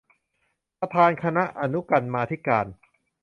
[0.79, 2.65] ประธานคณะอนุกรรมาธิการ